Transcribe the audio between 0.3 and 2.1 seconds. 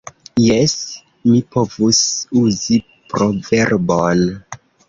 Jes! Mi povus